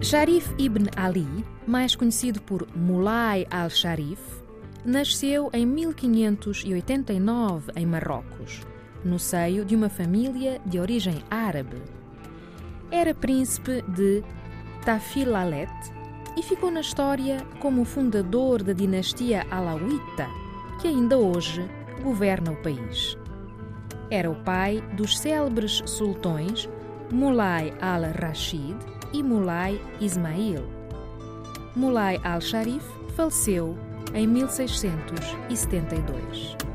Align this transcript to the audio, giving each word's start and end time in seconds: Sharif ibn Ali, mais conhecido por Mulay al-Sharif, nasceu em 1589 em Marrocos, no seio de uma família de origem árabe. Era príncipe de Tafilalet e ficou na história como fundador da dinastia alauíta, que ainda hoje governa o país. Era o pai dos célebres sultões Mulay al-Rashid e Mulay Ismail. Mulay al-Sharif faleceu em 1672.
Sharif 0.00 0.54
ibn 0.58 0.86
Ali, 0.94 1.26
mais 1.66 1.96
conhecido 1.96 2.40
por 2.40 2.68
Mulay 2.74 3.44
al-Sharif, 3.50 4.20
nasceu 4.84 5.50
em 5.52 5.66
1589 5.66 7.72
em 7.74 7.84
Marrocos, 7.84 8.60
no 9.04 9.18
seio 9.18 9.64
de 9.64 9.74
uma 9.74 9.88
família 9.88 10.60
de 10.64 10.78
origem 10.78 11.24
árabe. 11.28 11.82
Era 12.92 13.12
príncipe 13.12 13.82
de 13.88 14.22
Tafilalet 14.84 15.68
e 16.36 16.44
ficou 16.44 16.70
na 16.70 16.80
história 16.80 17.44
como 17.58 17.84
fundador 17.84 18.62
da 18.62 18.72
dinastia 18.72 19.44
alauíta, 19.50 20.28
que 20.80 20.86
ainda 20.86 21.18
hoje 21.18 21.68
governa 22.04 22.52
o 22.52 22.62
país. 22.62 23.18
Era 24.12 24.30
o 24.30 24.36
pai 24.44 24.80
dos 24.92 25.18
célebres 25.18 25.82
sultões 25.86 26.68
Mulay 27.10 27.74
al-Rashid 27.80 28.76
e 29.12 29.22
Mulay 29.22 29.78
Ismail. 30.00 30.64
Mulay 31.74 32.18
al-Sharif 32.24 32.84
faleceu 33.14 33.76
em 34.14 34.26
1672. 34.26 36.67